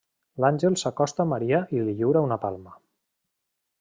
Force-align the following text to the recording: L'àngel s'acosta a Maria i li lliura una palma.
L'àngel 0.43 0.77
s'acosta 0.83 1.25
a 1.25 1.29
Maria 1.33 1.59
i 1.75 1.83
li 1.83 1.95
lliura 1.99 2.25
una 2.31 2.39
palma. 2.47 2.75